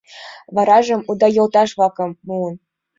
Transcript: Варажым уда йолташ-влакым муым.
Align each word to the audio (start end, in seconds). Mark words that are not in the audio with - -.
Варажым 0.55 1.01
уда 1.09 1.27
йолташ-влакым 1.37 2.09
муым. 2.27 2.55